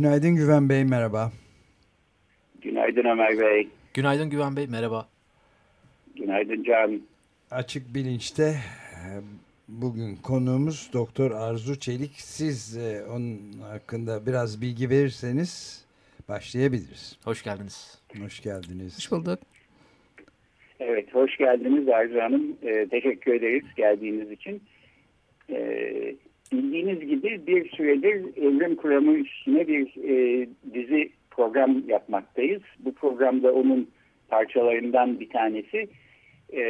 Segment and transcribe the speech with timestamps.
[0.00, 1.32] Günaydın Güven Bey, merhaba.
[2.62, 3.68] Günaydın Ömer Bey.
[3.94, 5.08] Günaydın Güven Bey, merhaba.
[6.16, 7.00] Günaydın Can.
[7.50, 9.04] Açık Bilinç'te e,
[9.68, 12.10] bugün konuğumuz Doktor Arzu Çelik.
[12.14, 15.84] Siz e, onun hakkında biraz bilgi verirseniz
[16.28, 17.18] başlayabiliriz.
[17.24, 18.02] Hoş geldiniz.
[18.22, 18.96] Hoş geldiniz.
[18.98, 19.38] Hoş bulduk.
[20.80, 22.56] Evet, hoş geldiniz Arzu Hanım.
[22.62, 24.62] Ee, teşekkür ederiz geldiğiniz için.
[25.50, 26.14] Ee,
[26.52, 32.62] bildiğiniz gibi bir süredir evrim kuramı üstüne bir e, dizi program yapmaktayız.
[32.78, 33.88] Bu programda onun
[34.28, 35.88] parçalarından bir tanesi.
[36.52, 36.62] Ee,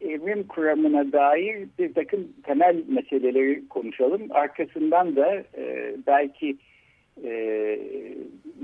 [0.00, 4.22] evrim kuramına dair bir takım temel meseleleri konuşalım.
[4.30, 6.56] Arkasından da e, belki
[7.24, 7.30] e,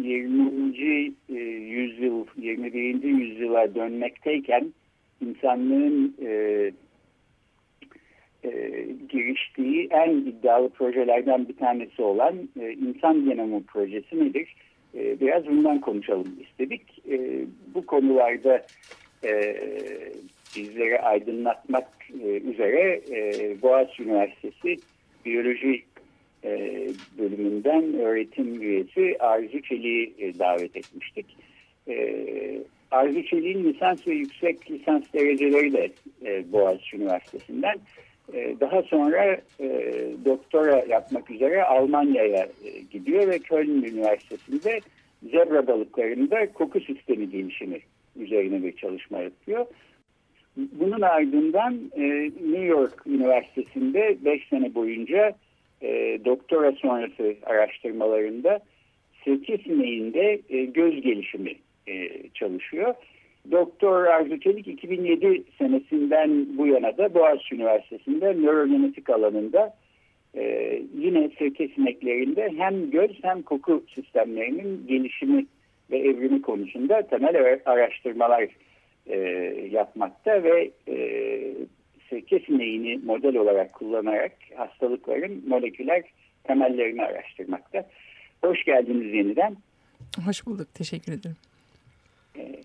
[0.02, 1.14] 20.
[1.28, 3.02] E, yüzyıl, 21.
[3.02, 4.72] yüzyıla dönmekteyken
[5.20, 6.70] insanlığın e,
[8.45, 14.55] e, giriştiği en iddialı projelerden bir tanesi olan e, insan genomu projesi nedir?
[14.95, 16.83] E, biraz bundan konuşalım istedik.
[17.11, 18.67] E, bu konularda
[19.25, 19.57] e,
[20.57, 21.89] bizleri aydınlatmak
[22.25, 24.77] e, üzere e, Boğaziçi Üniversitesi
[25.25, 25.83] Biyoloji
[26.45, 26.87] e,
[27.19, 31.27] bölümünden öğretim üyesi Arzu Çelik'i e, davet etmiştik.
[31.89, 32.17] E,
[32.91, 35.91] Arzu Çelik'in lisans ve yüksek lisans dereceleri de
[36.25, 37.79] e, Boğaziçi Üniversitesi'nden.
[38.35, 39.93] E, daha sonra e,
[40.25, 44.81] doktora yapmak üzere Almanya'ya e, gidiyor ve Köln Üniversitesi'nde
[45.23, 47.81] zebra balıklarında koku sistemi gelişimi
[48.17, 49.67] üzerine bir çalışma yapıyor.
[50.57, 55.33] Bunun ardından e, New York Üniversitesi'nde 5 sene boyunca
[55.83, 58.61] e, doktora sonrası araştırmalarında
[59.25, 61.55] sirke sineğinde e, göz gelişimi
[61.87, 62.95] e, çalışıyor.
[63.51, 69.75] Doktor Arzu Çelik 2007 senesinden bu yana da Boğaziçi Üniversitesi'nde nörogenetik alanında
[70.35, 70.42] e,
[70.98, 75.47] yine sirke sineklerinde hem göz hem koku sistemlerinin gelişimi
[75.91, 78.48] ve evrimi konusunda temel araştırmalar
[79.07, 79.19] e,
[79.70, 80.97] yapmakta ve e,
[82.11, 86.02] sirke sineğini model olarak kullanarak hastalıkların moleküler
[86.45, 87.89] temellerini araştırmakta.
[88.45, 89.57] Hoş geldiniz yeniden.
[90.27, 90.75] Hoş bulduk.
[90.75, 91.36] Teşekkür ederim.
[92.36, 92.61] Ee,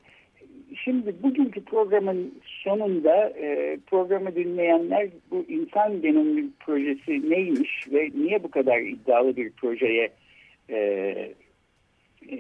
[0.84, 8.52] şimdi bugünkü programın sonunda e, programı dinleyenler bu insan genomu projesi neymiş ve niye bu
[8.52, 10.10] kadar iddialı bir projeye
[10.70, 10.78] e,
[12.30, 12.38] e,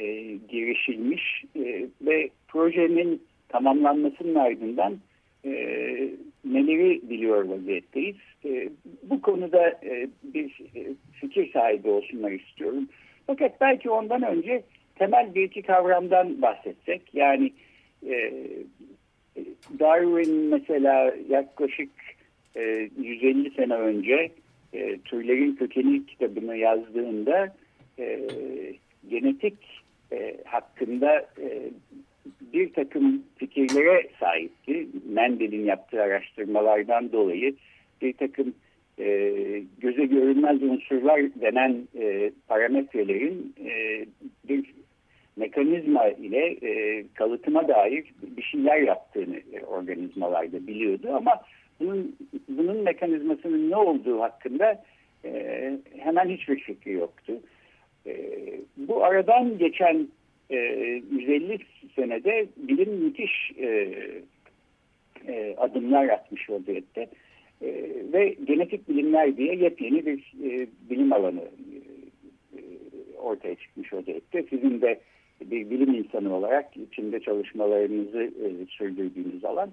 [0.50, 4.98] girişilmiş e, ve projenin tamamlanmasının ardından
[5.46, 5.52] e,
[6.46, 8.16] neleri biliyor vaziyetteyiz.
[8.46, 8.70] E,
[9.04, 10.62] bu konuda e, bir
[11.22, 12.90] fikir sahibi olsunlar istiyorum.
[13.28, 14.64] Fakat belki ondan önce
[14.96, 17.02] temel bir iki kavramdan bahsetsek.
[17.14, 17.52] Yani
[18.08, 18.34] e,
[19.80, 21.90] Darwin mesela yaklaşık
[22.56, 24.32] e, 150 sene önce
[24.74, 27.56] e, Türlerin Kökeni kitabını yazdığında
[28.00, 28.28] e,
[29.10, 29.58] genetik
[30.12, 31.70] e, hakkında e,
[32.54, 34.88] bir takım fikirlere sahipti.
[35.10, 37.56] Mendel'in yaptığı araştırmalardan dolayı
[38.02, 38.54] bir takım
[39.00, 39.06] e,
[39.78, 44.06] göze görünmez unsurlar denen e, parametrelerin e,
[44.50, 44.66] bir
[45.38, 51.42] mekanizma ile e, kalıtıma dair bir şeyler yaptığını e, organizmalarda biliyordu ama
[51.80, 52.16] bunun,
[52.50, 54.84] bunun mekanizmasının ne olduğu hakkında
[55.26, 57.34] e, hemen hiçbir fikri yoktu.
[58.06, 58.14] E,
[58.78, 60.08] bu aradan geçen
[60.50, 60.58] e,
[61.12, 61.60] 150
[61.96, 63.68] senede bilim müthiş e,
[65.28, 67.08] e, adımlar atmış vaziyette.
[67.62, 67.68] E,
[68.14, 71.42] ve genetik bilimler diye yepyeni bir e, bilim alanı
[72.58, 72.60] e,
[73.18, 74.44] ortaya çıkmış vaziyette.
[74.50, 75.00] Sizin de
[75.42, 79.70] bir bilim insanı olarak içinde çalışmalarınızı e, sürdürdüğünüz alan.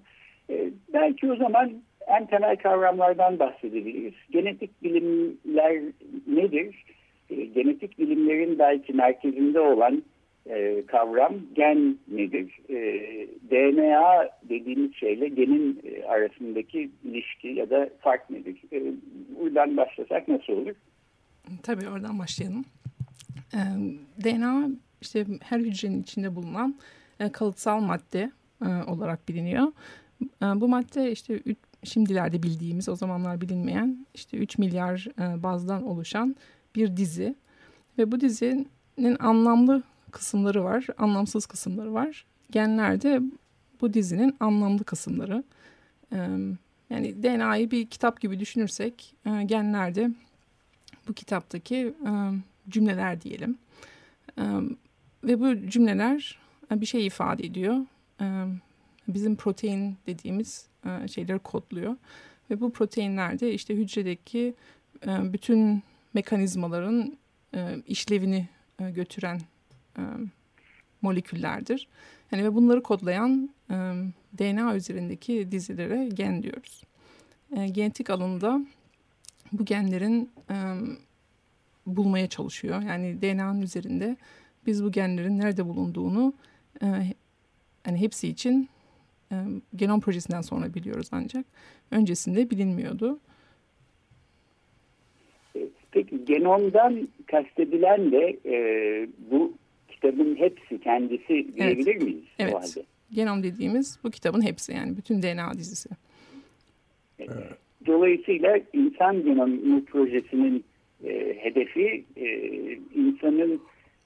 [0.51, 1.73] E, belki o zaman
[2.07, 4.15] en temel kavramlardan bahsedebiliriz.
[4.31, 5.83] Genetik bilimler
[6.27, 6.85] nedir?
[7.31, 10.03] E, genetik bilimlerin belki merkezinde olan
[10.47, 12.61] e, kavram gen nedir?
[13.51, 18.57] DNA dediğimiz şeyle genin arasındaki ilişki ya da fark nedir?
[18.73, 18.83] E,
[19.41, 20.75] buradan başlasak nasıl olur?
[21.63, 22.65] Tabii oradan başlayalım.
[24.25, 24.69] DNA
[25.05, 26.75] işte her hücrenin içinde bulunan
[27.21, 29.73] e, kalıtsal madde e, olarak biliniyor.
[30.23, 31.43] E, bu madde işte
[31.85, 36.37] şimdilerde bildiğimiz o zamanlar bilinmeyen işte 3 milyar bazdan oluşan
[36.75, 37.35] bir dizi.
[37.99, 42.25] Ve bu dizinin anlamlı kısımları var, anlamsız kısımları var.
[42.51, 43.21] Genlerde
[43.81, 45.45] bu dizinin anlamlı kısımları.
[46.91, 49.15] Yani DNA'yı bir kitap gibi düşünürsek
[49.47, 50.11] genlerde
[51.09, 51.95] bu kitaptaki
[52.69, 53.59] cümleler diyelim.
[55.25, 56.39] Ve bu cümleler
[56.71, 57.87] e, bir şey ifade ediyor.
[58.21, 58.27] E,
[59.09, 61.97] bizim protein dediğimiz e, şeyleri kodluyor.
[62.51, 64.55] Ve bu proteinler de işte hücredeki
[65.07, 65.83] bütün
[66.15, 67.19] mekanizmaların
[67.87, 68.49] işlevini
[68.79, 69.41] götüren
[71.03, 71.89] moleküllerdir.
[72.33, 73.51] Yani ve bunları kodlayan
[74.39, 76.83] DNA üzerindeki dizilere gen diyoruz.
[77.51, 78.61] Genetik alanında
[79.53, 80.31] bu genlerin
[81.87, 82.83] bulmaya çalışıyor.
[82.83, 84.17] Yani DNA'nın üzerinde
[84.67, 86.35] biz bu genlerin nerede bulunduğunu
[86.83, 86.87] e,
[87.85, 88.69] hani hepsi için
[89.33, 89.37] e,
[89.77, 91.45] genom projesinden sonra biliyoruz ancak
[91.91, 93.19] öncesinde bilinmiyordu.
[95.93, 98.57] Peki genomdan kastedilen de e,
[99.31, 99.53] bu
[99.89, 102.03] kitabın hepsi kendisi diyebilir evet.
[102.03, 102.25] miyiz?
[102.39, 102.55] Evet.
[102.55, 102.87] O halde?
[103.13, 105.89] Genom dediğimiz bu kitabın hepsi yani bütün DNA dizisi.
[107.19, 107.31] Evet.
[107.87, 110.65] Dolayısıyla insan genomu projesinin
[111.05, 112.27] e, hedefi e,
[112.95, 113.61] insanın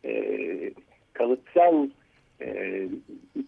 [0.05, 0.71] e,
[1.13, 1.89] kalıtsal
[2.41, 2.89] e,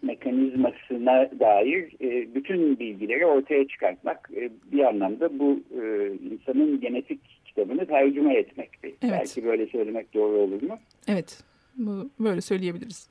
[0.02, 7.86] mekanizmasına dair e, bütün bilgileri ortaya çıkartmak e, bir anlamda bu e, insanın genetik kitabını
[7.86, 8.94] tercüme etmekti.
[9.02, 9.12] Evet.
[9.12, 10.78] Belki böyle söylemek doğru olur mu?
[11.08, 11.42] Evet,
[11.76, 13.10] bu böyle söyleyebiliriz.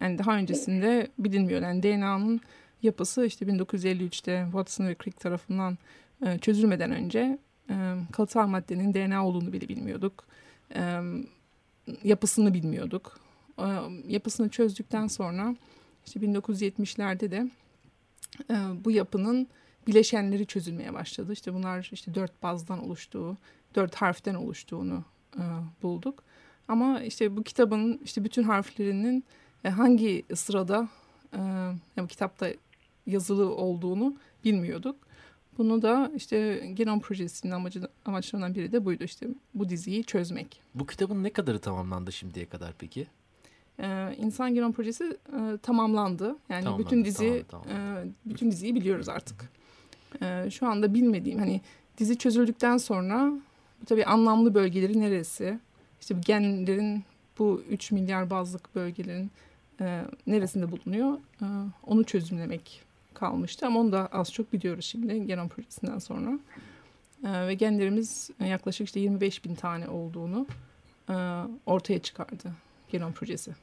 [0.00, 1.10] Yani daha öncesinde evet.
[1.18, 1.62] bilinmiyor.
[1.62, 2.40] Yani DNA'nın
[2.82, 5.78] yapısı işte 1953'te Watson ve Crick tarafından
[6.26, 7.38] e, çözülmeden önce
[7.70, 7.74] e,
[8.12, 10.24] kalıtsal maddenin DNA olduğunu bile bilmiyorduk.
[10.74, 10.80] E,
[12.04, 13.20] yapısını bilmiyorduk.
[13.58, 13.66] E,
[14.06, 15.56] yapısını çözdükten sonra
[16.06, 17.50] işte 1970'lerde de
[18.50, 19.48] e, bu yapının
[19.86, 21.32] bileşenleri çözülmeye başladı.
[21.32, 23.36] İşte bunlar işte dört bazdan oluştuğu,
[23.74, 25.04] dört harften oluştuğunu
[25.36, 25.42] e,
[25.82, 26.22] bulduk.
[26.68, 29.24] Ama işte bu kitabın işte bütün harflerinin
[29.64, 30.88] e, hangi sırada
[31.32, 31.38] e,
[31.96, 32.48] yani kitapta
[33.06, 35.07] yazılı olduğunu bilmiyorduk.
[35.58, 40.60] Bunu da işte Genom Projesi'nin amacı, amaçlarından biri de buydu işte bu diziyi çözmek.
[40.74, 43.06] Bu kitabın ne kadarı tamamlandı şimdiye kadar peki?
[43.80, 46.36] Ee, İnsan Genom Projesi e, tamamlandı.
[46.48, 47.96] Yani tamamlandı, bütün dizi tamam, tamam.
[47.96, 49.50] E, bütün diziyi biliyoruz artık.
[50.22, 51.60] E, şu anda bilmediğim hani
[51.98, 53.32] dizi çözüldükten sonra
[53.82, 55.58] bu tabii anlamlı bölgeleri neresi?
[56.00, 57.04] İşte bu genlerin
[57.38, 59.30] bu 3 milyar bazlık bölgelerin
[59.80, 61.18] e, neresinde bulunuyor?
[61.42, 61.46] E,
[61.86, 62.87] onu çözümlemek
[63.18, 66.38] kalmıştı ama onu da az çok biliyoruz şimdi genom projesinden sonra.
[67.24, 70.46] E, ve genlerimiz yaklaşık işte 25 bin tane olduğunu
[71.10, 71.14] e,
[71.66, 72.52] ortaya çıkardı
[72.88, 73.54] genom projesi.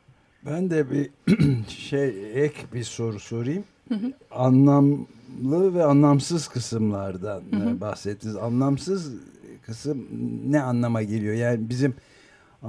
[0.45, 1.09] Ben de bir
[1.67, 3.63] şey ek bir soru sorayım.
[3.87, 4.13] Hı hı.
[4.31, 7.81] Anlamlı ve anlamsız kısımlardan hı hı.
[7.81, 8.35] bahsettiniz.
[8.35, 9.13] Anlamsız
[9.65, 10.07] kısım
[10.45, 11.33] ne anlama geliyor?
[11.33, 11.95] Yani bizim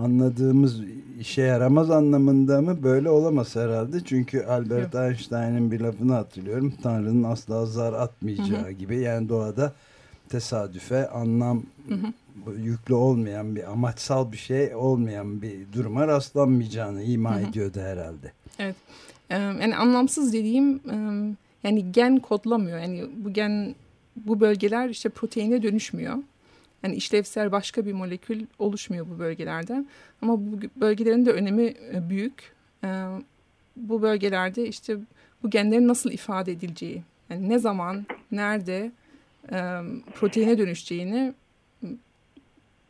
[0.05, 0.81] anladığımız
[1.21, 4.05] işe yaramaz anlamında mı böyle olamaz herhalde.
[4.05, 4.95] Çünkü Albert.
[4.95, 6.75] Einstein'ın bir lafını hatırlıyorum.
[6.83, 8.71] Tanrı'nın asla zar atmayacağı hı hı.
[8.71, 8.97] gibi.
[8.97, 9.73] Yani doğada
[10.29, 12.57] tesadüfe anlam hı hı.
[12.57, 17.49] yüklü olmayan bir amaçsal bir şey olmayan bir duruma rastlanmayacağını ima hı hı.
[17.49, 18.33] ediyordu herhalde.
[18.59, 18.77] Evet.
[19.31, 20.81] Yani anlamsız dediğim
[21.65, 22.79] yani gen kodlamıyor.
[22.79, 23.75] Yani bu gen
[24.17, 26.17] bu bölgeler işte proteine dönüşmüyor.
[26.83, 29.87] Yani işlevsel başka bir molekül oluşmuyor bu bölgelerden.
[30.23, 32.53] Ama bu bölgelerin de önemi e, büyük.
[32.85, 33.05] E,
[33.77, 34.97] bu bölgelerde işte
[35.43, 38.93] bu genlerin nasıl ifade edileceği, yani ne zaman, nerede
[39.53, 39.81] e,
[40.15, 41.35] proteine dönüşeceğini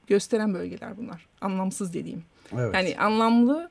[0.06, 1.26] gösteren bölgeler bunlar.
[1.40, 2.24] Anlamsız dediğim.
[2.52, 2.74] Evet.
[2.74, 3.70] Yani anlamlı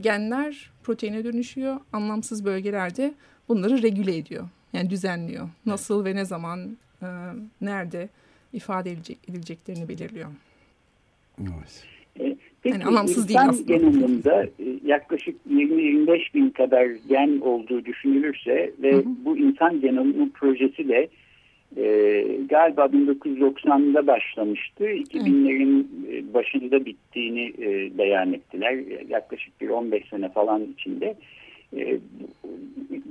[0.00, 1.80] genler proteine dönüşüyor.
[1.92, 3.14] Anlamsız bölgelerde
[3.48, 4.48] bunları regüle ediyor.
[4.72, 5.48] Yani düzenliyor.
[5.66, 6.76] Nasıl ve ne zaman,
[7.60, 8.08] nerede
[8.52, 10.28] ifade edilecek, edileceklerini belirliyor.
[11.40, 11.84] Evet.
[12.20, 13.76] E, peki yani anlamsız değil aslında.
[13.76, 19.04] genomunda e, yaklaşık 20-25 bin kadar gen olduğu düşünülürse ve hı hı.
[19.24, 21.08] bu insan genomu projesi de
[21.76, 24.84] e, galiba 1990'da başlamıştı.
[24.84, 26.34] 2000'lerin evet.
[26.34, 28.78] başında bittiğini e, beyan ettiler.
[29.08, 31.14] Yaklaşık bir 15 sene falan içinde.
[31.76, 31.98] E,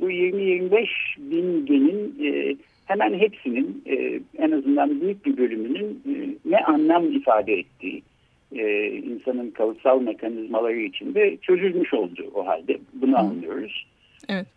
[0.02, 2.56] bu 20-25 bin genin e,
[2.88, 8.04] hemen hepsinin e, en azından büyük bir bölümünün e, ne anlam ifade ettiği
[8.52, 12.78] e, insanın kalıtsal mekanizmaları içinde çözülmüş oldu o halde.
[12.94, 13.18] Bunu Hı.
[13.18, 13.88] anlıyoruz.
[14.30, 14.48] Evet.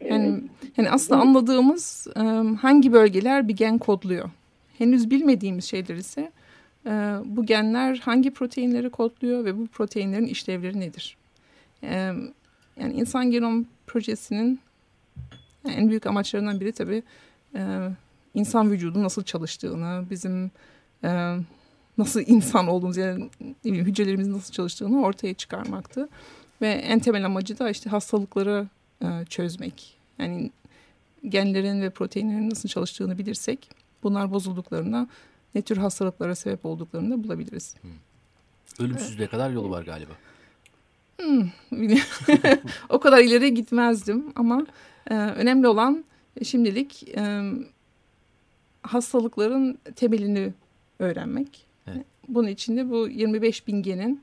[0.00, 0.40] E, yani,
[0.76, 2.20] yani aslında anladığımız e,
[2.60, 4.30] hangi bölgeler bir gen kodluyor.
[4.78, 6.30] Henüz bilmediğimiz şeyler ise
[6.86, 6.90] e,
[7.24, 11.16] bu genler hangi proteinleri kodluyor ve bu proteinlerin işlevleri nedir?
[12.80, 14.60] Yani insan genom projesinin
[15.68, 17.02] en büyük amaçlarından biri tabii
[17.54, 17.88] e,
[18.34, 20.50] insan vücudu nasıl çalıştığını, bizim
[21.04, 21.36] e,
[21.98, 23.30] nasıl insan olduğumuz yani
[23.64, 26.08] bileyim, hücrelerimizin nasıl çalıştığını ortaya çıkarmaktı.
[26.60, 28.66] Ve en temel amacı da işte hastalıkları
[29.02, 29.96] e, çözmek.
[30.18, 30.50] Yani
[31.28, 33.70] genlerin ve proteinlerin nasıl çalıştığını bilirsek
[34.02, 35.08] bunlar bozulduklarında
[35.54, 37.74] ne tür hastalıklara sebep olduklarını da bulabiliriz.
[38.78, 40.12] Ölümsüzlüğe kadar yolu var galiba.
[41.20, 41.48] Hmm,
[42.88, 44.66] o kadar ileri gitmezdim ama
[45.10, 46.04] e, önemli olan
[46.42, 47.52] şimdilik e,
[48.82, 50.52] hastalıkların temelini
[50.98, 51.66] öğrenmek.
[51.86, 52.06] Evet.
[52.28, 54.20] Bunun için de bu 25 bin genin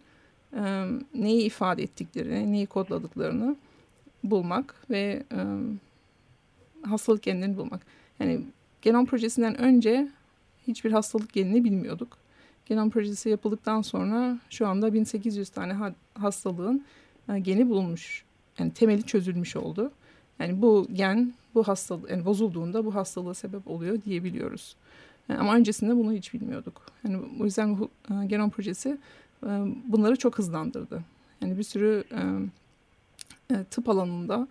[0.54, 3.56] e, neyi ifade ettiklerini, neyi kodladıklarını
[4.24, 5.40] bulmak ve e,
[6.88, 7.82] hastalık genlerini bulmak.
[8.20, 8.42] Yani
[8.82, 10.08] genom projesinden önce
[10.68, 12.18] hiçbir hastalık genini bilmiyorduk.
[12.66, 16.86] Genom projesi yapıldıktan sonra şu anda 1800 tane ha hastalığın
[17.30, 18.24] e, geni bulunmuş.
[18.60, 19.92] Yani temeli çözülmüş oldu.
[20.44, 24.76] Yani bu gen bu hastalık yani bozulduğunda bu hastalığa sebep oluyor diyebiliyoruz.
[25.30, 26.82] Yani ama öncesinde bunu hiç bilmiyorduk.
[27.04, 28.98] Yani o yüzden bu e, genom projesi
[29.44, 29.50] e,
[29.88, 31.02] bunları çok hızlandırdı.
[31.42, 32.22] Yani bir sürü e,
[33.56, 34.48] e, tıp alanında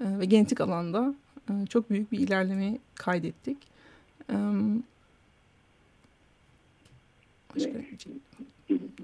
[0.00, 1.14] e, ve genetik alanda
[1.50, 3.58] e, çok büyük bir ilerleme kaydettik.
[4.30, 4.34] E,
[7.54, 8.12] başka şey.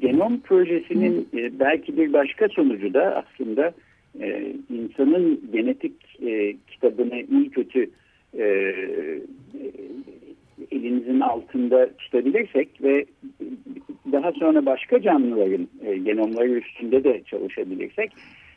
[0.00, 3.72] Genom projesinin e, belki bir başka sonucu da aslında
[4.20, 5.92] e, insanın genetik
[6.22, 7.90] e, kitabını iyi kötü
[8.38, 8.44] e,
[10.70, 13.04] elinizin altında tutabilirsek ve
[14.12, 18.12] daha sonra başka canlıların e, genomları üstünde de çalışabilirsek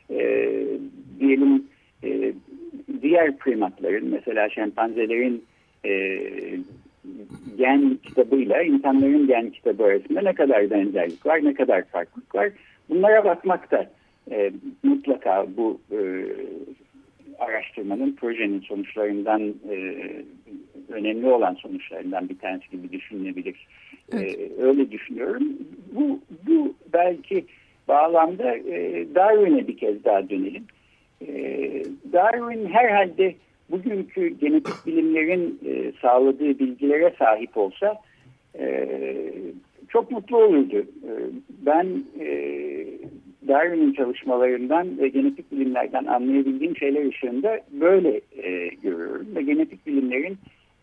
[0.10, 0.20] e,
[1.20, 1.64] diyelim
[2.04, 2.34] e,
[3.02, 5.44] diğer primatların mesela şempanzelerin
[5.86, 6.20] e,
[7.58, 12.50] gen kitabıyla insanların gen kitabı arasında ne kadar benzerlik var, ne kadar farklılık var.
[12.90, 13.90] Bunlara bakmak da
[14.32, 14.52] e,
[14.84, 16.26] mutlaka bu e,
[17.40, 19.42] araştırmanın, projenin sonuçlarından
[19.72, 20.06] e,
[20.90, 23.68] önemli olan sonuçlarından bir tanesi gibi düşünülebilir.
[24.14, 24.40] Evet.
[24.40, 25.44] E, öyle düşünüyorum.
[25.92, 27.46] Bu, bu belki
[27.88, 30.64] bağlamda e, Darwin'e bir kez daha dönelim.
[31.22, 31.28] E,
[32.14, 33.36] Darwin herhalde
[33.72, 37.98] bugünkü genetik bilimlerin e, sağladığı bilgilere sahip olsa
[38.60, 38.88] e,
[39.90, 40.78] çok mutlu olurdu.
[40.80, 41.12] E,
[41.66, 41.88] ben
[42.20, 42.28] e,
[43.48, 49.28] Darwin'in çalışmalarından ve genetik bilimlerden anlayabildiğim şeyler ışığında böyle e, görüyorum.
[49.36, 50.38] Ve genetik bilimlerin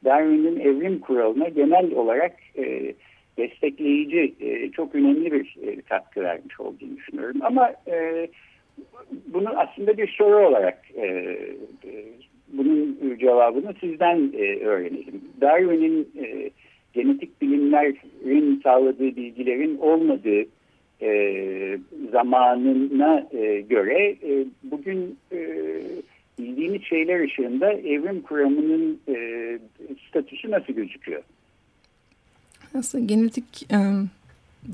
[0.04, 2.94] Darwin'in evrim kuralına genel olarak e,
[3.38, 7.38] destekleyici, e, çok önemli bir e, katkı vermiş olduğunu düşünüyorum.
[7.42, 8.28] Ama e,
[9.26, 11.06] bunu aslında bir soru olarak e,
[11.84, 12.04] e,
[12.52, 15.20] bunun cevabını sizden e, öğrenelim.
[15.40, 16.50] Darwin'in e,
[16.92, 20.44] genetik bilimlerin sağladığı bilgilerin olmadığı
[21.02, 21.78] e,
[22.12, 25.38] zamanına e, göre e, bugün e,
[26.38, 29.58] bildiğimiz şeyler ışığında evrim kuramının e,
[30.08, 31.22] statüsü nasıl gözüküyor?
[32.74, 33.78] Aslında genetik e,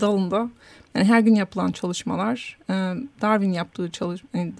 [0.00, 0.50] dalında
[0.94, 2.74] yani her gün yapılan çalışmalar e,
[3.22, 4.52] Darwin yaptığı çalış yani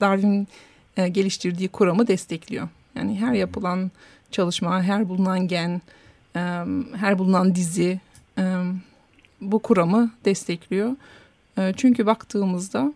[0.00, 0.48] Darwin
[0.96, 2.68] e, geliştirdiği kuramı destekliyor.
[2.94, 3.90] Yani her yapılan
[4.30, 5.80] çalışma, her bulunan gen,
[6.36, 6.40] e,
[6.96, 8.00] her bulunan dizi
[8.38, 8.42] e,
[9.40, 10.96] bu kuramı destekliyor.
[11.58, 12.94] E, çünkü baktığımızda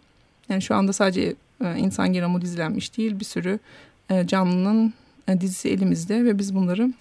[0.49, 3.59] yani şu anda sadece e, insan genomu dizilenmiş değil bir sürü
[4.11, 4.95] e, canlının
[5.29, 6.93] e, dizisi elimizde ve biz bunları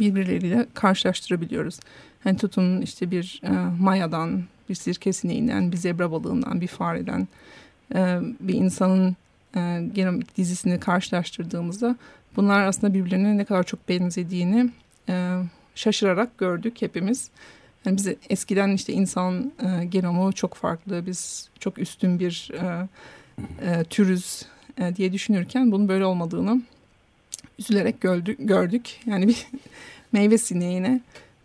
[0.00, 1.80] birbirleriyle karşılaştırabiliyoruz.
[2.24, 3.40] Yani tutun işte bir
[3.80, 7.28] mayadan, bir sirke sineğinden, bir zebra balığından, bir fareden,
[8.40, 9.16] bir insanın
[9.56, 11.96] e, genomik dizisini karşılaştırdığımızda
[12.36, 14.70] bunlar aslında birbirlerine ne kadar çok benzediğini
[15.74, 17.30] şaşırarak gördük hepimiz.
[17.86, 22.88] Yani biz eskiden işte insan e, genomu çok farklı, biz çok üstün bir e,
[23.62, 24.46] e, türüz
[24.78, 26.62] e, diye düşünürken bunun böyle olmadığını
[27.58, 28.38] üzülerek gördük.
[28.40, 29.00] gördük.
[29.06, 29.46] Yani bir
[30.12, 31.00] meyve sineğine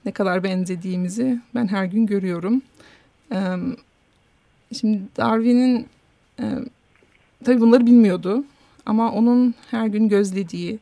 [0.06, 2.62] ne kadar benzediğimizi ben her gün görüyorum.
[3.32, 3.40] E,
[4.80, 5.88] şimdi Darwin'in
[6.40, 6.46] e,
[7.44, 8.44] tabii bunları bilmiyordu
[8.86, 10.80] ama onun her gün gözlediği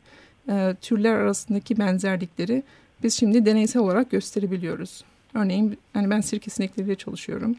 [0.48, 2.62] e, türler arasındaki benzerlikleri
[3.02, 5.04] biz şimdi deneysel olarak gösterebiliyoruz.
[5.34, 7.56] Örneğin hani ben sirke sinekleriyle çalışıyorum.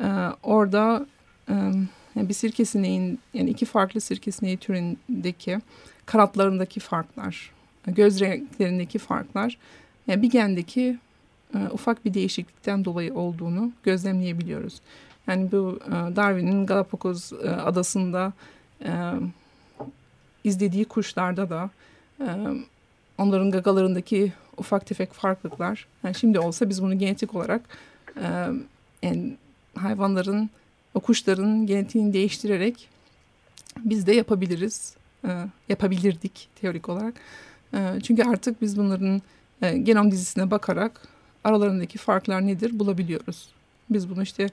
[0.00, 0.04] Ee,
[0.42, 1.06] orada
[1.48, 1.54] e,
[2.16, 5.58] bir sirke sineğin yani iki farklı sirke sineği türündeki
[6.06, 7.50] kanatlarındaki farklar,
[7.86, 9.58] göz renklerindeki farklar
[10.06, 10.98] yani bir gendeki
[11.54, 14.80] e, ufak bir değişiklikten dolayı olduğunu gözlemleyebiliyoruz.
[15.26, 18.32] Yani bu e, Darwin'in Galapagos e, adasında
[18.84, 19.12] e,
[20.44, 21.70] izlediği kuşlarda da
[22.20, 22.26] e,
[23.18, 25.86] onların gagalarındaki ufak tefek farklılıklar.
[26.04, 27.62] Yani şimdi olsa biz bunu genetik olarak
[28.16, 28.46] e,
[29.02, 29.36] yani
[29.74, 30.50] hayvanların,
[30.94, 32.88] o kuşların genetiğini değiştirerek
[33.78, 34.96] biz de yapabiliriz.
[35.24, 37.14] E, yapabilirdik teorik olarak.
[37.74, 39.22] E, çünkü artık biz bunların
[39.62, 41.08] e, genom dizisine bakarak
[41.44, 43.48] aralarındaki farklar nedir bulabiliyoruz.
[43.90, 44.48] Biz bunu işte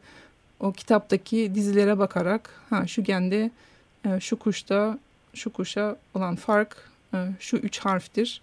[0.60, 3.52] o kitaptaki dizilere bakarak ha şu gende
[4.06, 5.00] e, şu kuşta
[5.34, 8.42] şu kuşa olan fark e, şu üç harftir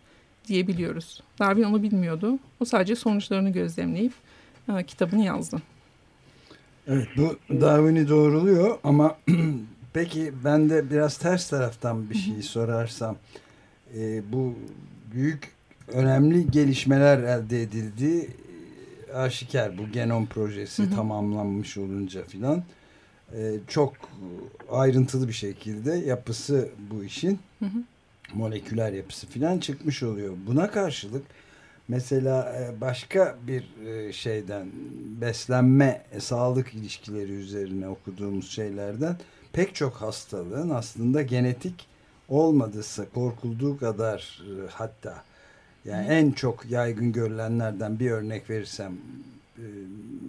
[0.51, 1.23] diyebiliyoruz.
[1.39, 2.39] Darwin onu bilmiyordu.
[2.61, 4.13] O sadece sonuçlarını gözlemleyip
[4.69, 5.63] e, kitabını yazdı.
[6.87, 9.17] Evet bu Darwin'i doğruluyor ama
[9.93, 13.17] peki ben de biraz ters taraftan bir şey sorarsam
[13.97, 14.55] e, bu
[15.15, 15.53] büyük
[15.89, 18.31] önemli gelişmeler elde edildi
[19.15, 20.95] aşikar bu genom projesi hı hı.
[20.95, 22.63] tamamlanmış olunca filan
[23.35, 23.95] e, çok
[24.71, 27.83] ayrıntılı bir şekilde yapısı bu işin hı hı.
[28.35, 30.35] Moleküler yapısı filan çıkmış oluyor.
[30.47, 31.23] Buna karşılık
[31.89, 34.67] mesela e, başka bir e, şeyden
[35.21, 39.17] beslenme sağlık ilişkileri üzerine okuduğumuz şeylerden
[39.53, 41.87] pek çok hastalığın aslında genetik
[42.29, 45.23] olmadıysa korkulduğu kadar e, hatta
[45.85, 46.13] yani Hı.
[46.13, 48.93] en çok yaygın görülenlerden bir örnek verirsem
[49.59, 49.65] e,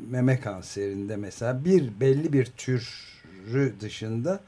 [0.10, 4.40] meme kanserinde mesela bir belli bir türü dışında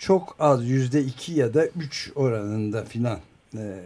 [0.00, 3.18] çok az yüzde iki ya da üç oranında filan
[3.56, 3.78] e,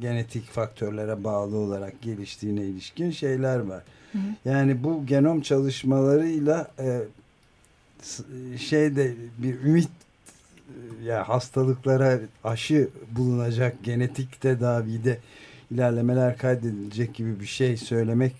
[0.00, 3.82] genetik faktörlere bağlı olarak geliştiğine ilişkin şeyler var.
[4.12, 4.18] Hı.
[4.44, 7.00] Yani bu genom çalışmalarıyla e,
[8.58, 15.18] şeyde bir ümit e, ya hastalıklara aşı bulunacak genetik tedavide
[15.70, 18.34] ilerlemeler kaydedilecek gibi bir şey söylemek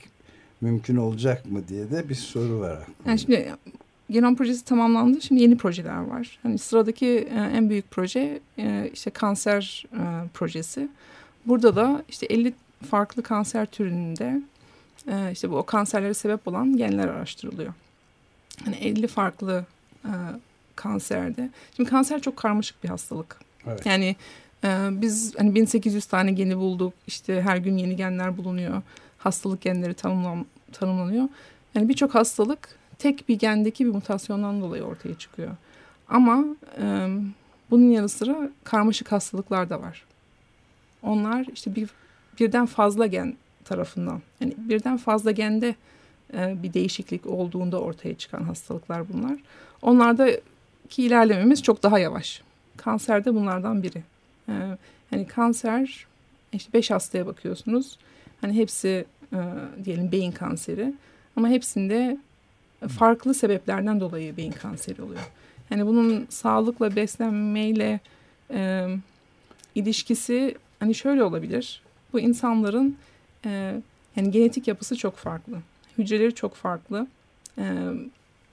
[0.61, 2.73] mümkün olacak mı diye de bir soru var.
[2.73, 3.09] Aklımda.
[3.11, 3.55] Yani şimdi
[4.11, 5.21] genom projesi tamamlandı.
[5.21, 6.39] Şimdi yeni projeler var.
[6.43, 10.89] Hani sıradaki e, en büyük proje e, işte kanser e, projesi.
[11.47, 12.55] Burada da işte 50
[12.91, 14.43] farklı kanser türünde
[15.33, 17.75] işte bu o kanserlere sebep olan genler araştırılıyor.
[18.65, 19.65] Hani 50 farklı
[20.77, 21.51] kanserde.
[21.77, 23.41] Şimdi kanser çok karmaşık bir hastalık.
[23.67, 23.87] Evet.
[23.87, 24.17] Yani
[24.91, 26.95] biz hani 1800 tane geni bulduk.
[27.07, 28.83] İşte her gün yeni genler bulunuyor.
[29.19, 31.29] Hastalık genleri tanımlan, tanımlanıyor.
[31.75, 35.51] Yani birçok hastalık tek bir gendeki bir mutasyondan dolayı ortaya çıkıyor.
[36.09, 36.45] Ama
[36.83, 37.09] e,
[37.71, 40.05] bunun yanı sıra karmaşık hastalıklar da var.
[41.03, 41.91] Onlar işte bir
[42.41, 43.35] birden fazla gen
[43.65, 45.75] tarafından yani birden fazla gende
[46.35, 49.38] e, bir değişiklik olduğunda ortaya çıkan hastalıklar bunlar.
[49.83, 52.43] Onlardaki ilerlememiz çok daha yavaş.
[52.77, 54.03] Kanser de bunlardan biri.
[55.12, 56.07] E, kanser
[56.53, 57.99] işte beş hastaya bakıyorsunuz.
[58.41, 59.38] Hani hepsi e,
[59.85, 60.95] diyelim beyin kanseri
[61.37, 62.19] ama hepsinde
[62.88, 65.31] farklı sebeplerden dolayı beyin kanseri oluyor.
[65.71, 68.01] Yani bunun sağlıkla beslenmeyle
[68.51, 68.88] e,
[69.75, 71.83] ilişkisi hani şöyle olabilir.
[72.12, 72.97] Bu insanların
[73.45, 73.75] e,
[74.16, 75.59] yani genetik yapısı çok farklı.
[75.99, 77.07] Hücreleri çok farklı.
[77.59, 77.64] E,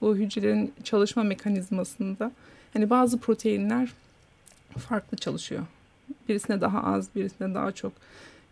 [0.02, 2.32] bu hücrelerin çalışma mekanizmasında
[2.74, 3.90] hani bazı proteinler
[4.78, 5.64] farklı çalışıyor.
[6.30, 7.92] Birisine daha az, birisine daha çok.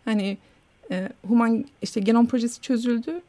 [0.04, 0.38] Hani
[0.90, 3.20] e, human işte genom projesi çözüldü.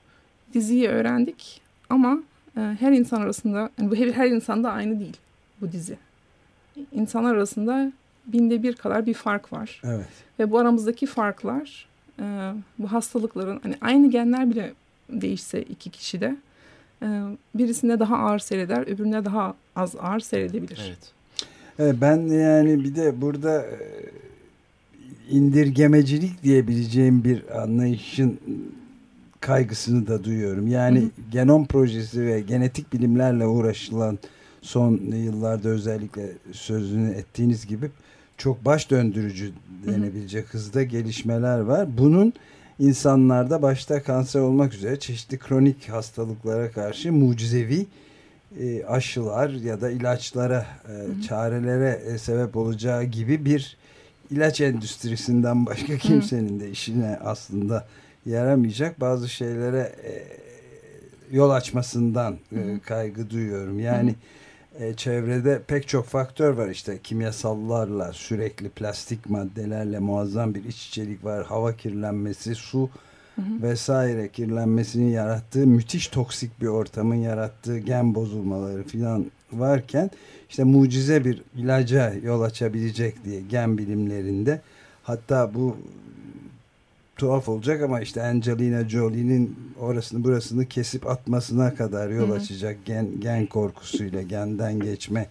[0.53, 2.19] Diziyi öğrendik ama
[2.55, 5.17] her insan arasında yani bu her, her insanda aynı değil
[5.61, 5.97] bu dizi.
[6.91, 7.91] İnsanlar arasında
[8.25, 9.81] binde bir kadar bir fark var.
[9.85, 10.07] Evet.
[10.39, 11.87] Ve bu aramızdaki farklar
[12.19, 14.73] e, bu hastalıkların hani aynı genler bile
[15.09, 16.35] değişse iki kişide
[17.01, 17.07] e,
[17.55, 20.81] birisinde daha ağır seyreder, öbürüne daha az ağır seyredebilir.
[20.87, 21.11] Evet.
[21.79, 23.77] Evet, ben yani bir de burada e,
[25.29, 28.39] indirgemecilik diyebileceğim bir anlayışın
[29.39, 30.67] kaygısını da duyuyorum.
[30.67, 31.09] Yani hı hı.
[31.31, 34.19] genom projesi ve genetik bilimlerle uğraşılan
[34.61, 37.89] son yıllarda özellikle sözünü ettiğiniz gibi
[38.37, 39.51] çok baş döndürücü
[39.87, 40.51] denebilecek hı hı.
[40.53, 41.97] hızda gelişmeler var.
[41.97, 42.33] Bunun
[42.79, 47.85] insanlarda başta kanser olmak üzere çeşitli kronik hastalıklara karşı mucizevi
[48.59, 51.21] e, aşılar ya da ilaçlara, e, hı hı.
[51.21, 53.77] çarelere e, sebep olacağı gibi bir
[54.31, 57.87] ilaç endüstrisinden başka kimsenin de işine aslında
[58.29, 60.13] yaramayacak bazı şeylere e,
[61.31, 63.79] yol açmasından e, kaygı duyuyorum.
[63.79, 64.15] Yani
[64.79, 71.25] e, çevrede pek çok faktör var işte kimyasallarla sürekli plastik maddelerle muazzam bir iç içelik
[71.25, 71.45] var.
[71.45, 72.89] Hava kirlenmesi, su
[73.61, 80.11] vesaire kirlenmesinin yarattığı müthiş toksik bir ortamın yarattığı gen bozulmaları filan varken
[80.49, 84.61] işte mucize bir ilaca yol açabilecek diye gen bilimlerinde
[85.03, 85.77] hatta bu
[87.19, 93.45] tuhaf olacak ama işte Angelina Jolie'nin orasını burasını kesip atmasına kadar yol açacak gen, gen
[93.45, 95.27] korkusuyla genden geçme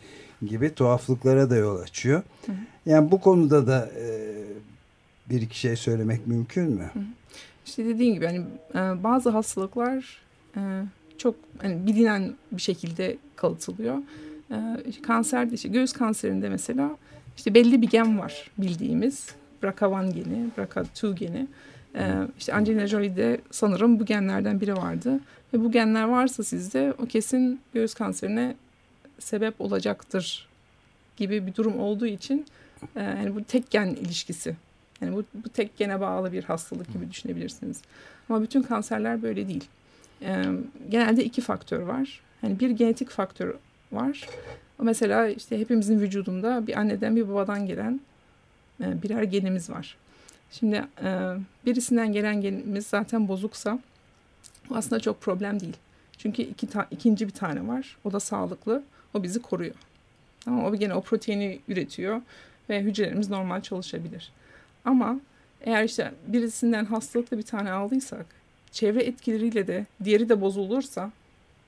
[0.47, 2.23] gibi tuhaflıklara da yol açıyor.
[2.47, 2.57] Hı hı.
[2.87, 4.35] Yani bu konuda da e,
[5.31, 6.91] bir iki şey söylemek mümkün mü?
[6.93, 7.03] Hı hı.
[7.67, 8.39] İşte dediğin gibi hani
[8.75, 10.23] e, bazı hastalıklar
[10.57, 10.61] e,
[11.19, 13.97] çok hani bilinen bir şekilde kalıtılıyor.
[14.51, 14.57] E,
[15.03, 16.97] kanserde işte göğüs kanserinde mesela
[17.37, 19.27] işte belli bir gen var bildiğimiz
[19.63, 21.47] BRCA1 geni, BRCA2 geni.
[21.95, 25.21] E, işte Angelina Jolie'de sanırım bu genlerden biri vardı.
[25.55, 28.57] Ve bu genler varsa sizde o kesin göğüs kanserine
[29.19, 30.49] sebep olacaktır
[31.17, 32.47] gibi bir durum olduğu için
[32.97, 34.57] e, yani bu tek gen ilişkisi.
[35.01, 37.83] Yani bu, bu tek gene bağlı bir hastalık gibi düşünebilirsiniz.
[38.29, 39.65] Ama bütün kanserler böyle değil.
[40.23, 40.45] E,
[40.89, 42.21] genelde iki faktör var.
[42.43, 43.55] Yani bir genetik faktör
[43.93, 44.27] var.
[44.81, 48.01] O mesela işte hepimizin vücudunda bir anneden bir babadan gelen
[48.81, 49.97] e, birer genimiz var.
[50.51, 53.79] Şimdi e, birisinden gelen genimiz zaten bozuksa
[54.71, 55.77] aslında çok problem değil.
[56.19, 57.97] Çünkü iki ta, ikinci bir tane var.
[58.05, 58.83] O da sağlıklı.
[59.15, 59.75] O bizi koruyor.
[60.47, 62.23] Ama o gene o proteini üretiyor
[62.71, 64.33] ve hücrelerimiz normal çalışabilir.
[64.85, 65.21] Ama
[65.61, 68.27] eğer işte birisinden hastalıklı bir tane aldıysak
[68.73, 71.13] çevre etkileriyle de diğeri de bozulursa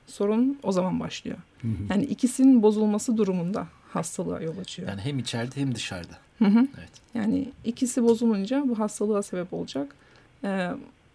[0.06, 1.38] sorun o zaman başlıyor.
[1.62, 1.72] Hı hı.
[1.90, 4.88] Yani ikisinin bozulması durumunda hastalığa yol açıyor.
[4.88, 6.18] Yani hem içeride hem dışarıda.
[6.38, 6.58] Hı hı.
[6.78, 6.90] Evet.
[7.14, 9.94] Yani ikisi bozulunca bu hastalığa sebep olacak.
[10.44, 10.70] Ee,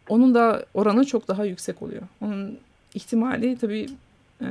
[0.09, 2.01] onun da oranı çok daha yüksek oluyor.
[2.21, 2.57] Onun
[2.93, 3.85] ihtimali tabii
[4.41, 4.47] e,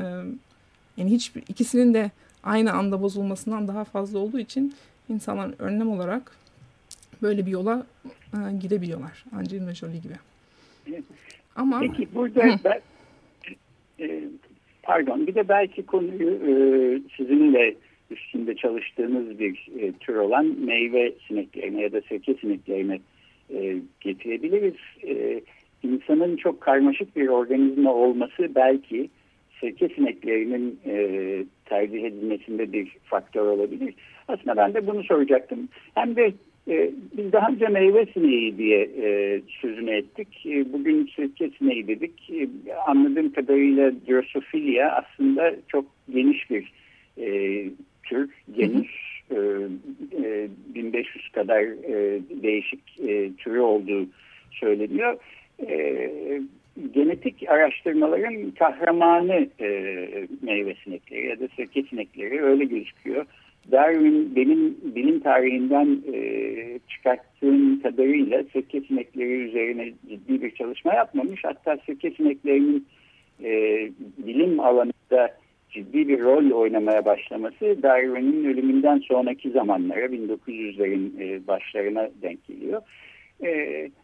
[0.96, 2.10] yani hiç ikisinin de
[2.44, 4.74] aynı anda bozulmasından daha fazla olduğu için
[5.08, 6.36] insanlar önlem olarak
[7.22, 9.24] böyle bir yola e, gidebiliyorlar.
[9.36, 10.14] Angelina Jolie gibi.
[11.56, 12.80] Ama Peki burada ben,
[14.00, 14.24] e,
[14.82, 16.52] pardon bir de belki konuyu e,
[17.16, 17.74] sizinle
[18.16, 22.98] üstünde çalıştığınız bir e, tür olan meyve sineklerine ya da sirke sineklerine
[23.50, 24.74] e, getirebiliriz.
[25.06, 25.40] E,
[25.82, 29.08] insanın çok karmaşık bir organizma olması belki
[29.60, 30.94] sirke sineklerinin e,
[31.64, 33.94] tercih edilmesinde bir faktör olabilir.
[34.28, 35.68] Aslında ben de bunu soracaktım.
[35.94, 36.32] Hem de
[36.68, 40.46] e, biz daha önce meyve sineği diye e, sözünü ettik.
[40.46, 42.30] E, bugün sirke sineği dedik.
[42.30, 42.48] E,
[42.86, 46.72] anladığım kadarıyla Drosophila aslında çok geniş bir
[47.18, 47.26] e,
[48.04, 48.90] tür, geniş.
[49.30, 49.36] E,
[50.24, 54.06] e, 1500 kadar e, değişik e, türü olduğu
[54.50, 55.16] söyleniyor.
[55.68, 56.10] E,
[56.94, 59.68] genetik araştırmaların kahramanı e,
[60.42, 63.26] meyve sinekleri ya da sirke sinekleri öyle gözüküyor.
[63.72, 71.40] Darwin benim bilim tarihinden e, çıkarttığım kadarıyla sirke sinekleri üzerine ciddi bir çalışma yapmamış.
[71.44, 72.86] Hatta sirke sineklerinin
[73.44, 73.52] e,
[74.18, 75.36] bilim alanında
[75.74, 82.82] ciddi bir rol oynamaya başlaması Darwin'in ölümünden sonraki zamanlara 1900'lerin e, başlarına denk geliyor.
[83.44, 83.50] E,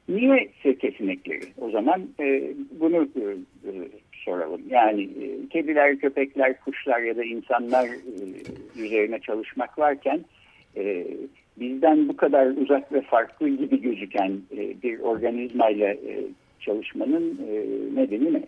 [0.08, 1.44] niye sirke sinekleri?
[1.60, 3.08] O zaman e, bunu
[4.12, 4.62] soralım.
[4.70, 5.08] Yani
[5.50, 7.88] kediler, köpekler, kuşlar ya da insanlar
[8.76, 10.20] üzerine çalışmak varken
[11.60, 14.32] bizden bu kadar uzak ve farklı gibi gözüken
[14.82, 16.24] bir organizmayla e,
[16.60, 17.38] çalışmanın
[17.94, 18.42] nedeni ne?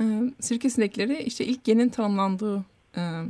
[0.00, 2.64] E, sirke sinekleri işte ilk genin tanımlandığı
[2.96, 3.22] e,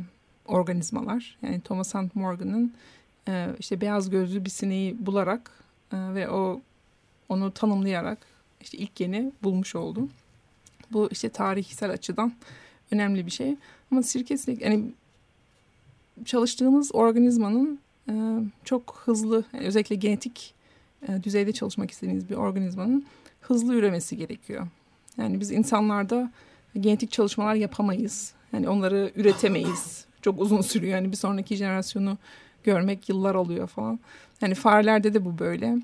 [0.46, 1.38] organizmalar.
[1.42, 2.72] Yani Thomas Hunt Morgan'ın
[3.28, 5.50] e, işte beyaz gözlü bir sineği bularak
[5.92, 6.60] e, ve o
[7.28, 8.18] onu tanımlayarak
[8.60, 10.08] işte ilk geni bulmuş oldu.
[10.92, 12.32] Bu işte tarihsel açıdan
[12.90, 13.56] önemli bir şey.
[13.90, 14.84] Ama sirke sinek yani
[16.24, 18.14] çalıştığınız organizmanın e,
[18.64, 20.54] çok hızlı yani özellikle genetik
[21.08, 23.06] e, düzeyde çalışmak istediğiniz bir organizmanın
[23.40, 24.66] hızlı üremesi gerekiyor.
[25.18, 26.30] Yani biz insanlarda
[26.80, 28.32] genetik çalışmalar yapamayız.
[28.52, 30.04] Yani onları üretemeyiz.
[30.22, 30.92] Çok uzun sürüyor.
[30.92, 32.18] Yani bir sonraki jenerasyonu
[32.64, 34.00] görmek yıllar alıyor falan.
[34.40, 35.76] Yani farelerde de bu böyle.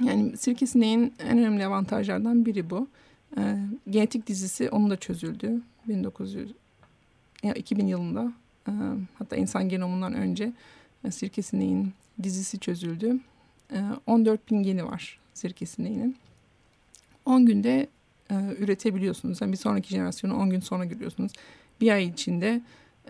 [0.00, 2.88] Yani sirke sineğin en önemli avantajlardan biri bu.
[3.38, 3.56] E,
[3.90, 5.60] genetik dizisi onun da çözüldü.
[5.88, 6.52] 1900
[7.42, 8.32] ya 2000 yılında
[8.68, 8.72] e,
[9.18, 10.52] hatta insan genomundan önce
[11.04, 13.20] e, sirke sineğin dizisi çözüldü.
[13.72, 16.16] E, 14 bin geni var sirke sineğinin.
[17.24, 17.88] 10 günde
[18.30, 19.40] e, üretebiliyorsunuz.
[19.40, 21.32] Yani bir sonraki jenerasyonu 10 gün sonra görüyorsunuz.
[21.80, 22.62] Bir ay içinde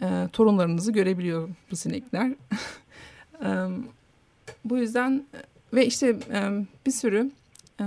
[0.02, 2.32] e, torunlarınızı görebiliyor bu sinekler.
[3.44, 3.48] e,
[4.64, 5.24] bu yüzden
[5.74, 7.30] ve işte e, bir sürü
[7.80, 7.84] e,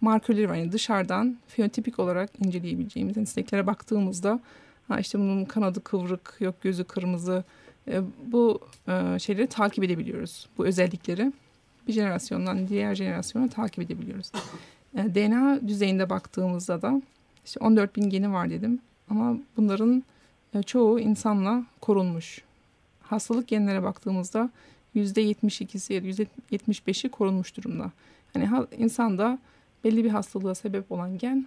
[0.00, 0.54] markerleri var.
[0.54, 4.40] Yani dışarıdan fenotipik olarak inceleyebileceğimiz yani sineklere baktığımızda
[4.88, 7.44] ha işte bunun kanadı kıvrık, yok gözü kırmızı
[7.88, 10.48] e, bu e, şeyleri takip edebiliyoruz.
[10.58, 11.32] Bu özellikleri
[11.88, 14.32] bir jenerasyondan diğer jenerasyona takip edebiliyoruz.
[14.96, 17.02] E, DNA düzeyinde baktığımızda da
[17.44, 20.02] işte 14 bin geni var dedim ama bunların
[20.54, 22.42] e, çoğu insanla korunmuş.
[23.02, 24.50] Hastalık genlere baktığımızda
[24.96, 27.90] %72'si ya da %75'i korunmuş durumda.
[28.34, 29.38] Yani insanda
[29.84, 31.46] belli bir hastalığa sebep olan gen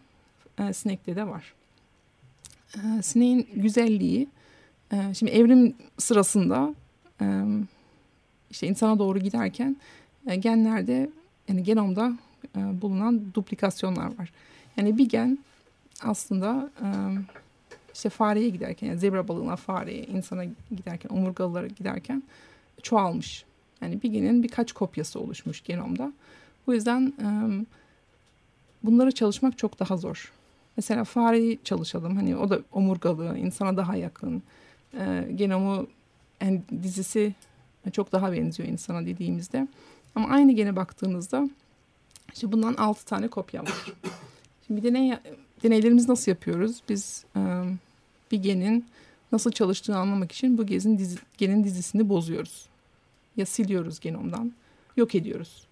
[0.59, 1.53] e, sinekte de var.
[2.75, 4.27] E, sineğin güzelliği
[4.91, 6.75] e, şimdi evrim sırasında
[7.21, 7.25] e,
[8.51, 9.75] işte insana doğru giderken
[10.27, 11.09] e, genlerde
[11.47, 12.13] yani genomda
[12.57, 14.31] e, bulunan duplikasyonlar var.
[14.77, 15.39] Yani bir gen
[16.01, 16.87] aslında e,
[17.93, 22.23] işte fareye giderken yani zebra balığına fareye insana giderken omurgalılara giderken
[22.83, 23.45] çoğalmış.
[23.81, 26.13] Yani bir genin birkaç kopyası oluşmuş genomda.
[26.67, 27.27] Bu yüzden e,
[28.83, 30.31] bunları çalışmak çok daha zor.
[30.77, 32.15] Mesela fareyi çalışalım.
[32.15, 34.43] Hani o da omurgalı, insana daha yakın.
[34.99, 35.87] E, genomu
[36.41, 37.33] yani dizisi
[37.91, 39.67] çok daha benziyor insana dediğimizde.
[40.15, 41.49] Ama aynı gene baktığınızda
[42.35, 43.93] işte bundan 6 tane kopya var.
[44.67, 45.13] Şimdi deney,
[45.63, 46.81] deneylerimizi nasıl yapıyoruz?
[46.89, 47.39] Biz e,
[48.31, 48.85] bir genin
[49.31, 52.65] nasıl çalıştığını anlamak için bu gezin dizi, genin dizisini bozuyoruz.
[53.37, 54.53] Ya siliyoruz genomdan,
[54.97, 55.67] yok ediyoruz.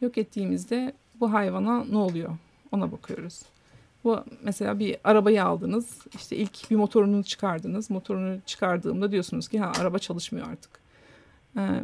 [0.00, 2.36] Yok ettiğimizde bu hayvana ne oluyor?
[2.72, 3.42] Ona bakıyoruz.
[4.04, 5.98] Bu mesela bir arabayı aldınız.
[6.14, 7.90] işte ilk bir motorunu çıkardınız.
[7.90, 10.70] Motorunu çıkardığımda diyorsunuz ki ha araba çalışmıyor artık.
[11.56, 11.82] Ee,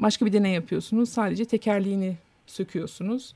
[0.00, 1.08] başka bir deney yapıyorsunuz.
[1.08, 3.34] Sadece tekerleğini söküyorsunuz.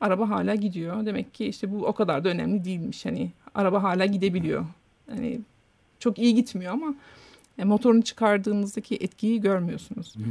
[0.00, 1.06] Araba hala gidiyor.
[1.06, 3.06] Demek ki işte bu o kadar da önemli değilmiş.
[3.06, 4.66] Hani araba hala gidebiliyor.
[5.10, 5.40] Hani
[5.98, 6.94] çok iyi gitmiyor ama
[7.58, 10.16] e, motorunu çıkardığınızdaki etkiyi görmüyorsunuz.
[10.16, 10.24] Hmm.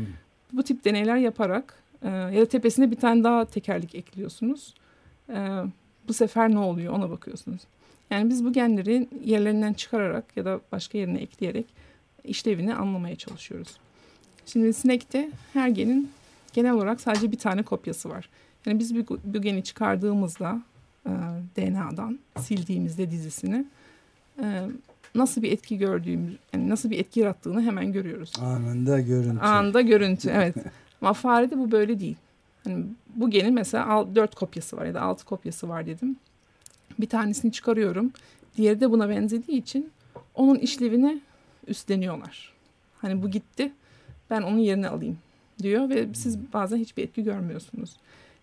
[0.54, 4.74] Bu tip deneyler yaparak e, ya da tepesine bir tane daha tekerlek ekliyorsunuz.
[5.30, 5.36] E,
[6.08, 7.62] bu sefer ne oluyor ona bakıyorsunuz.
[8.12, 11.66] Yani biz bu genleri yerlerinden çıkararak ya da başka yerine ekleyerek
[12.24, 13.78] işlevini anlamaya çalışıyoruz.
[14.46, 16.10] Şimdi sinekte her genin
[16.54, 18.30] genel olarak sadece bir tane kopyası var.
[18.68, 20.62] Yani biz bu, bu geni çıkardığımızda
[21.06, 21.12] e,
[21.56, 23.66] DNA'dan sildiğimizde dizisini
[24.44, 24.62] e,
[25.16, 28.34] nasıl bir etki gördüğümüz, yani nasıl bir etki yarattığını hemen görüyoruz.
[28.42, 29.40] Anında görüntü.
[29.40, 30.56] Anında görüntü, evet.
[31.02, 32.16] Ama farede bu böyle değil.
[32.64, 36.16] Hani bu genin mesela dört kopyası var ya da altı kopyası var dedim.
[37.00, 38.12] Bir tanesini çıkarıyorum.
[38.58, 39.92] Diğeri de buna benzediği için
[40.36, 41.22] onun işlevini
[41.68, 42.54] üstleniyorlar.
[43.02, 43.72] Hani bu gitti
[44.30, 45.18] ben onun yerini alayım
[45.62, 47.96] diyor ve siz bazen hiçbir etki görmüyorsunuz.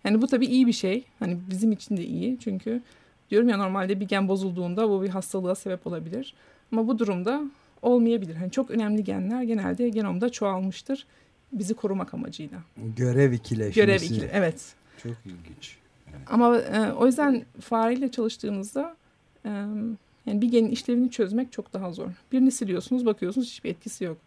[0.05, 1.03] Yani bu tabii iyi bir şey.
[1.19, 2.81] Hani bizim için de iyi çünkü
[3.29, 6.33] diyorum ya normalde bir gen bozulduğunda bu bir hastalığa sebep olabilir.
[6.71, 7.41] Ama bu durumda
[7.81, 8.35] olmayabilir.
[8.35, 11.05] Hani çok önemli genler genelde genomda çoğalmıştır
[11.51, 12.57] bizi korumak amacıyla.
[12.97, 13.75] Görev ikileşmesi.
[13.75, 14.73] Görev ikili, evet.
[15.03, 15.77] Çok ilginç.
[16.09, 16.27] Evet.
[16.27, 18.95] Ama e, o yüzden fareyle çalıştığınızda
[19.45, 19.49] e,
[20.25, 22.07] yani bir genin işlevini çözmek çok daha zor.
[22.31, 24.17] Birini siliyorsunuz, bakıyorsunuz hiçbir etkisi yok.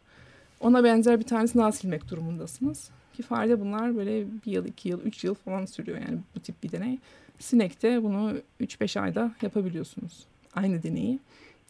[0.60, 2.90] Ona benzer bir tanesini daha silmek durumundasınız.
[3.18, 6.62] Ki farede bunlar böyle bir yıl, iki yıl, üç yıl falan sürüyor yani bu tip
[6.62, 6.98] bir deney.
[7.38, 10.26] Sinekte bunu 3-5 ayda yapabiliyorsunuz.
[10.54, 11.18] Aynı deneyi.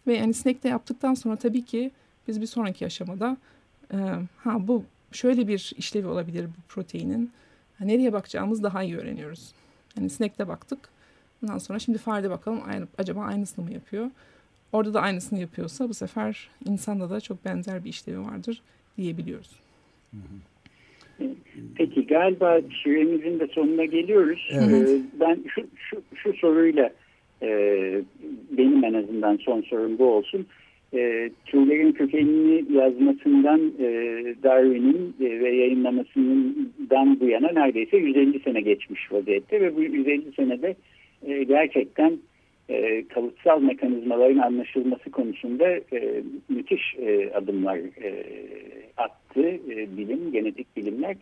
[0.06, 1.90] Ve yani sinekte yaptıktan sonra tabii ki
[2.28, 3.37] biz bir sonraki aşamada
[3.92, 3.96] e,
[4.37, 7.32] ha bu şöyle bir işlevi olabilir bu proteinin.
[7.80, 9.52] Nereye bakacağımız daha iyi öğreniyoruz.
[9.96, 10.88] Yani sinekte baktık.
[11.42, 14.11] Ondan sonra şimdi farede bakalım aynı, acaba aynısını mı yapıyor?
[14.72, 18.62] Orada da aynısını yapıyorsa bu sefer insanda da çok benzer bir işlevi vardır
[18.96, 19.50] diyebiliyoruz.
[21.76, 24.50] Peki galiba süremizin de sonuna geliyoruz.
[24.52, 24.88] Evet.
[24.88, 26.90] Ee, ben şu, şu, şu soruyla
[27.42, 27.48] e,
[28.50, 30.46] benim en azından son sorum bu olsun.
[30.94, 33.87] E, türlerin kökenini yazmasından e,
[34.42, 40.76] Darwin'in e, ve yayınlamasından bu yana neredeyse 150 sene geçmiş vaziyette ve bu 150 senede
[41.26, 42.18] e, gerçekten
[42.68, 48.24] e, kalıtsal mekanizmaların anlaşılması konusunda e, müthiş e, adımlar e,
[48.96, 51.16] attı e, bilim, genetik bilimler.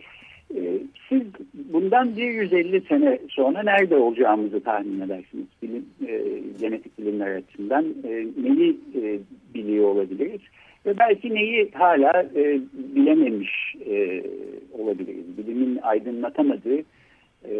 [0.54, 0.60] E,
[1.08, 1.22] siz
[1.54, 6.22] bundan 150 sene sonra nerede olacağımızı tahmin edersiniz bilim, e,
[6.60, 9.18] genetik bilimler açısından e, neyi e,
[9.54, 10.40] biliyor olabiliriz
[10.86, 12.60] ve belki neyi hala e,
[12.94, 14.22] bilememiş e,
[14.72, 15.38] olabiliriz.
[15.38, 16.82] Bilimin aydınlatamadığı
[17.50, 17.54] e,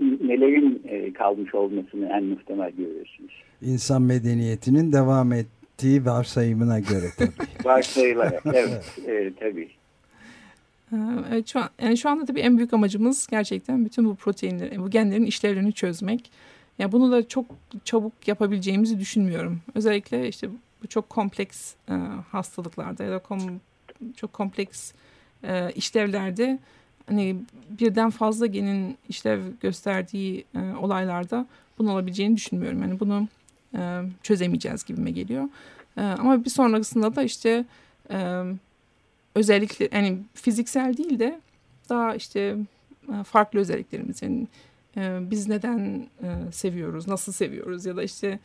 [0.00, 3.32] nelerin e, kalmış olmasını en muhtemel görüyorsunuz.
[3.62, 7.48] İnsan medeniyetinin devam ettiği varsayımına göre tabii.
[7.64, 9.68] Varsayılarak evet e, tabii.
[11.30, 14.90] Evet, şu, an, yani şu anda tabii en büyük amacımız gerçekten bütün bu proteinleri, bu
[14.90, 16.20] genlerin işlevlerini çözmek.
[16.20, 16.28] Ya
[16.78, 17.46] yani bunu da çok
[17.84, 19.60] çabuk yapabileceğimizi düşünmüyorum.
[19.74, 20.48] Özellikle işte
[20.82, 21.92] bu çok kompleks e,
[22.30, 23.40] hastalıklarda ya da kom,
[24.16, 24.92] çok kompleks
[25.44, 26.58] e, işlevlerde
[27.06, 27.36] hani
[27.70, 31.46] birden fazla genin işlev gösterdiği e, olaylarda
[31.78, 32.82] bunun olabileceğini düşünmüyorum.
[32.82, 33.28] Yani bunu
[33.74, 35.48] e, çözemeyeceğiz gibime geliyor.
[35.96, 37.64] E, ama bir sonrasında da işte
[38.10, 38.42] e,
[39.34, 41.40] özellikle yani fiziksel değil de
[41.88, 42.56] daha işte
[43.08, 44.46] e, farklı özelliklerimiz yani
[44.96, 48.38] e, biz neden e, seviyoruz, nasıl seviyoruz ya da işte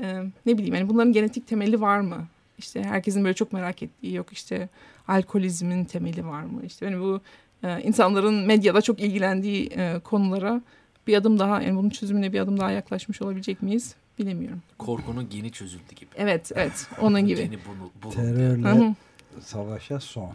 [0.00, 2.26] e, ne bileyim yani bunların genetik temeli var mı?
[2.58, 4.68] İşte herkesin böyle çok merak ettiği yok işte
[5.08, 6.62] alkolizmin temeli var mı?
[6.66, 7.20] İşte yani bu
[7.62, 10.62] e, insanların medyada çok ilgilendiği e, konulara
[11.06, 14.62] bir adım daha yani bunun çözümüne bir adım daha yaklaşmış olabilecek miyiz bilemiyorum.
[14.78, 16.10] Korkunun geni çözüldü gibi.
[16.16, 17.40] Evet evet onun gibi.
[17.40, 18.94] Geni bunu, bunu Terörle Hı -hı.
[19.40, 20.32] savaşa son.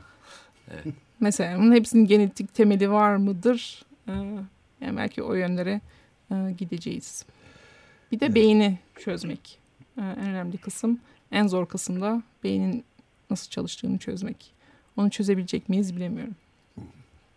[0.72, 0.96] Evet.
[1.20, 3.86] Mesela bunun hepsinin genetik temeli var mıdır?
[4.08, 4.12] Ee,
[4.82, 5.82] yani belki o yönlere
[6.32, 7.26] e, gideceğiz.
[8.12, 8.36] Bir de evet.
[8.36, 9.60] beyni çözmek.
[9.98, 11.00] Ee, en önemli kısım.
[11.32, 12.84] En zor kısım da beynin
[13.30, 14.54] nasıl çalıştığını çözmek.
[14.98, 16.36] Onu çözebilecek miyiz bilemiyorum.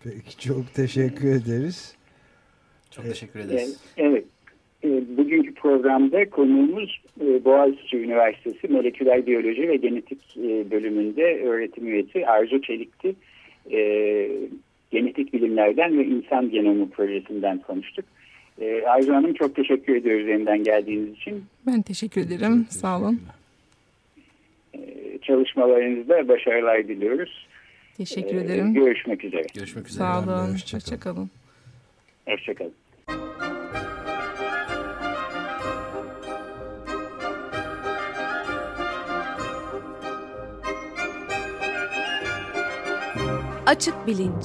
[0.04, 1.96] Peki çok teşekkür ederiz.
[2.90, 3.80] Çok teşekkür ederiz.
[3.96, 4.24] Evet.
[5.16, 7.00] Bugünkü programda konuğumuz
[7.44, 10.36] Boğaziçi Üniversitesi Moleküler Biyoloji ve Genetik
[10.70, 13.14] bölümünde öğretim üyesi Arzu Çelik'ti.
[14.90, 18.04] Genetik bilimlerden ve insan genomu projesinden konuştuk.
[18.86, 21.44] Arzu Hanım çok teşekkür ediyoruz yeniden geldiğiniz için.
[21.66, 22.66] Ben teşekkür ederim.
[22.70, 23.20] Sağ olun.
[25.22, 27.46] Çalışmalarınızda başarılar diliyoruz.
[27.96, 28.74] Teşekkür ederim.
[28.74, 29.46] Görüşmek üzere.
[29.54, 29.98] Görüşmek üzere.
[29.98, 30.52] Sağ olun.
[30.52, 30.54] Hoşçakalın.
[30.54, 31.30] Hoşçakalın.
[32.26, 32.74] Hoşçakalın.
[43.66, 44.44] Açık Bilinç